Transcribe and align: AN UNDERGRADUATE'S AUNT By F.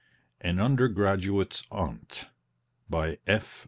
AN 0.43 0.57
UNDERGRADUATE'S 0.59 1.67
AUNT 1.69 2.25
By 2.89 3.19
F. 3.27 3.59